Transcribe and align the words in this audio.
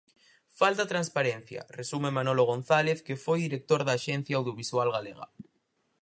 Falta 0.59 0.91
transparencia..., 0.93 1.61
resume 1.79 2.09
Manolo 2.17 2.43
González, 2.51 2.97
que 3.07 3.21
foi 3.25 3.39
director 3.41 3.81
da 3.83 3.93
Axencia 3.99 4.35
Audiovisual 4.39 4.89
Galega. 4.95 5.25